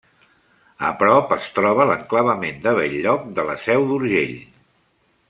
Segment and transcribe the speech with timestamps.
[0.87, 4.35] A prop es troba l'enclavament de Bell-lloc de la Seu d'Urgell.